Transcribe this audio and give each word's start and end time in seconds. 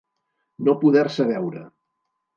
No 0.69 0.75
poder-se 0.85 1.27
veure. 1.35 1.63